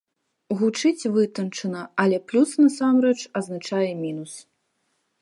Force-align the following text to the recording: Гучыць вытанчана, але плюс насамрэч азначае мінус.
Гучыць 0.61 1.09
вытанчана, 1.17 1.83
але 2.05 2.17
плюс 2.33 2.49
насамрэч 2.65 3.19
азначае 3.41 3.87
мінус. 4.05 4.33